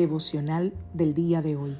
[0.00, 1.76] Devocional del día de hoy.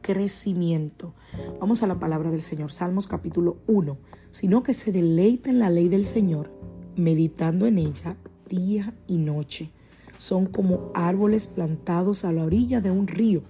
[0.00, 1.14] Crecimiento.
[1.60, 3.98] Vamos a la palabra del Señor, Salmos capítulo 1.
[4.30, 6.50] Sino que se deleita en la ley del Señor,
[6.96, 8.16] meditando en ella
[8.48, 9.70] día y noche.
[10.16, 13.42] Son como árboles plantados a la orilla de un río,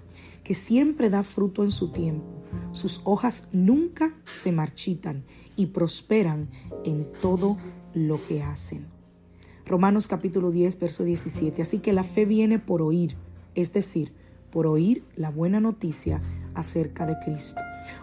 [0.44, 2.26] que siempre da fruto en su tiempo.
[2.72, 5.24] Sus hojas nunca se marchitan
[5.56, 6.50] y prosperan
[6.84, 7.56] en todo
[7.94, 8.86] lo que hacen.
[9.64, 11.62] Romanos capítulo 10, verso 17.
[11.62, 13.16] Así que la fe viene por oír
[13.54, 14.12] es decir,
[14.50, 16.22] por oír la buena noticia
[16.54, 17.60] acerca de Cristo.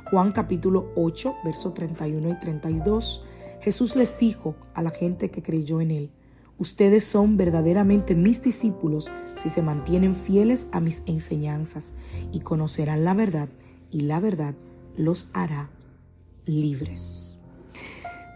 [0.10, 3.26] Juan capítulo 8, verso 31 y 32.
[3.62, 6.12] Jesús les dijo a la gente que creyó en él,
[6.58, 11.94] ustedes son verdaderamente mis discípulos si se mantienen fieles a mis enseñanzas
[12.32, 13.50] y conocerán la verdad
[13.92, 14.56] y la verdad
[14.98, 15.70] los hará
[16.46, 17.40] libres.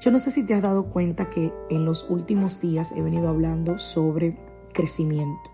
[0.02, 3.30] Yo no sé si te has dado cuenta que en los últimos días he venido
[3.30, 4.38] hablando sobre
[4.74, 5.53] crecimiento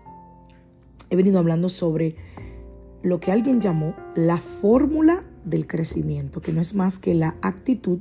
[1.10, 2.16] he venido hablando sobre
[3.02, 8.00] lo que alguien llamó la fórmula del crecimiento, que no es más que la actitud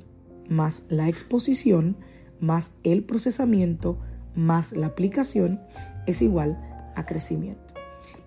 [0.49, 1.97] más la exposición
[2.39, 3.99] más el procesamiento
[4.35, 5.59] más la aplicación
[6.07, 7.73] es igual a crecimiento.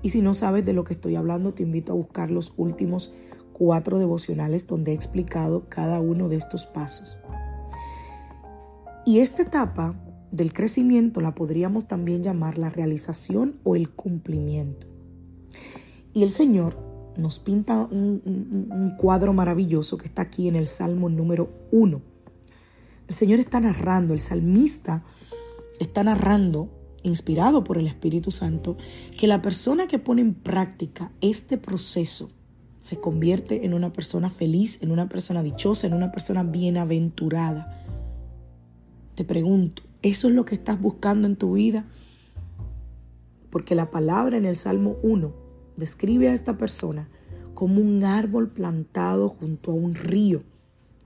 [0.02, 3.14] Y si no sabes de lo que estoy hablando, te invito a buscar los últimos
[3.52, 7.18] cuatro devocionales donde he explicado cada uno de estos pasos.
[9.06, 9.94] Y esta etapa
[10.32, 14.86] del crecimiento la podríamos también llamar la realización o el cumplimiento.
[16.14, 16.76] Y el Señor
[17.16, 22.00] nos pinta un, cuadro maravilloso que está aquí en el Salmo número 1.
[23.08, 25.04] El Señor está narrando, el salmista
[25.78, 26.70] está narrando,
[27.02, 28.78] inspirado por el Espíritu Santo,
[29.18, 32.30] que la persona que pone en práctica este proceso
[32.78, 37.84] se convierte en una persona feliz, en una persona dichosa, en una persona bienaventurada.
[39.14, 41.84] Te pregunto, ¿Eso es lo que estás buscando en tu vida?
[43.50, 45.32] Porque la palabra en el Salmo 1
[45.76, 47.08] describe a esta persona
[47.54, 50.42] como un árbol plantado junto a un río,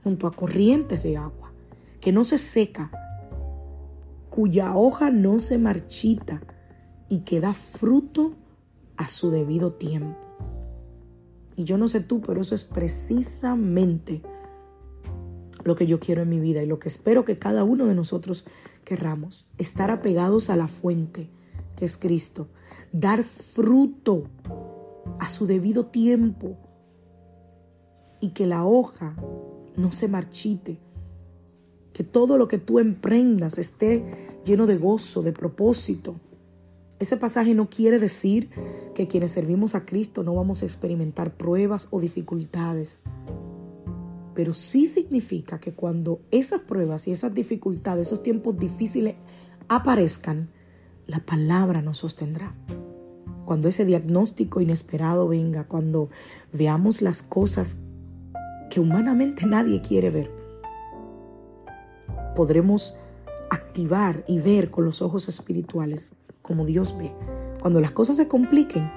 [0.03, 1.51] junto a corrientes de agua,
[2.01, 2.89] que no se seca,
[4.31, 6.41] cuya hoja no se marchita
[7.07, 8.35] y que da fruto
[8.95, 10.17] a su debido tiempo.
[11.55, 14.23] Y yo no sé tú, pero eso es precisamente
[15.67, 17.93] lo que yo quiero en mi vida y lo que espero que cada uno de
[17.93, 18.45] nosotros
[18.85, 19.51] querramos.
[19.57, 21.29] Estar apegados a la fuente,
[21.75, 22.47] que es Cristo.
[22.93, 24.23] Dar fruto
[25.19, 26.57] a su debido tiempo
[28.21, 29.15] y que la hoja
[29.75, 30.79] no se marchite.
[31.91, 36.15] Que todo lo que tú emprendas esté lleno de gozo, de propósito.
[36.99, 38.49] Ese pasaje no quiere decir
[38.95, 43.03] que quienes servimos a Cristo no vamos a experimentar pruebas o dificultades
[44.37, 49.15] pero sí significa que cuando esas pruebas y esas dificultades, esos tiempos difíciles
[49.67, 50.51] aparezcan,
[51.07, 52.53] la palabra nos sostendrá.
[53.45, 56.11] Cuando ese diagnóstico inesperado venga, cuando
[56.53, 57.77] veamos las cosas
[58.69, 60.31] que humanamente nadie quiere ver,
[62.35, 62.93] podremos
[63.49, 67.11] activar y ver con los ojos espirituales como Dios ve.
[67.59, 68.87] Cuando las cosas se compliquen,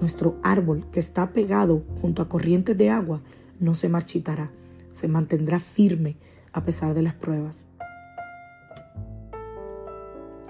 [0.00, 3.22] nuestro árbol que está pegado junto a corrientes de agua
[3.58, 4.52] no se marchitará
[4.96, 6.16] se mantendrá firme
[6.54, 7.66] a pesar de las pruebas.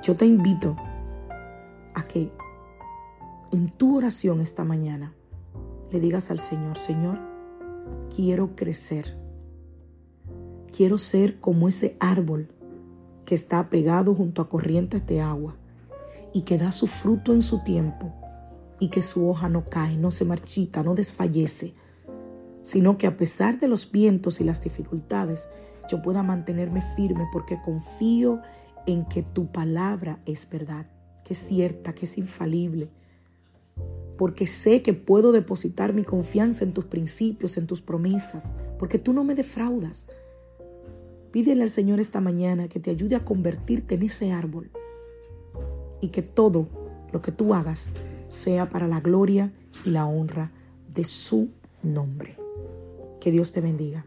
[0.05, 0.77] Yo te invito
[1.95, 2.31] a que
[3.51, 5.13] en tu oración esta mañana
[5.91, 7.19] le digas al Señor, Señor,
[8.15, 9.19] quiero crecer.
[10.73, 12.49] Quiero ser como ese árbol
[13.25, 15.57] que está pegado junto a corrientes de agua
[16.33, 18.15] y que da su fruto en su tiempo
[18.79, 21.75] y que su hoja no cae, no se marchita, no desfallece
[22.67, 25.49] sino que a pesar de los vientos y las dificultades,
[25.89, 28.41] yo pueda mantenerme firme porque confío
[28.89, 30.91] en que tu palabra es verdad,
[31.25, 32.91] que es cierta, que es infalible.
[34.19, 39.13] Porque sé que puedo depositar mi confianza en tus principios, en tus promesas, porque tú
[39.13, 40.09] no me defraudas.
[41.31, 44.73] Pídele al Señor esta mañana que te ayude a convertirte en ese árbol
[46.01, 46.69] y que todo
[47.13, 47.93] lo que tú hagas
[48.27, 49.53] sea para la gloria
[49.85, 50.51] y la honra
[50.93, 51.51] de su
[51.85, 52.46] nombre.
[53.27, 54.07] Que Dios te bendiga.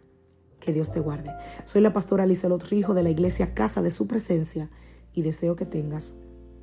[0.62, 1.36] Que Dios te guarde.
[1.66, 4.70] Soy la pastora Lizelot Rijo de la iglesia Casa de Su Presencia
[5.14, 6.16] y deseo que tengas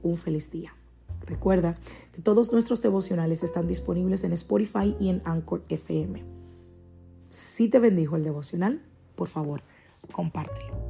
[0.02, 0.74] un feliz día.
[1.26, 1.78] Recuerda
[2.12, 6.24] que todos nuestros devocionales están disponibles en Spotify y en Anchor FM.
[7.28, 8.82] Si te bendijo el devocional,
[9.16, 9.60] por favor,
[10.10, 10.85] compártelo.